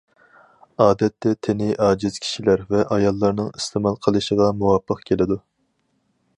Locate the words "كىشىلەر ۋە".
2.23-2.81